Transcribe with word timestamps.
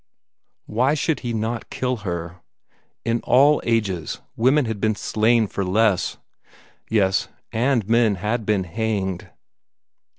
Why 0.65 0.95
should 0.95 1.19
he 1.19 1.31
not 1.31 1.69
kill 1.69 1.97
her? 1.97 2.41
In 3.05 3.21
all 3.23 3.61
ages, 3.63 4.19
women 4.35 4.65
had 4.65 4.81
been 4.81 4.95
slain 4.95 5.45
for 5.45 5.63
less. 5.63 6.17
Yes 6.89 7.27
and 7.51 7.87
men 7.87 8.15
had 8.15 8.43
been 8.43 8.63
hanged. 8.63 9.29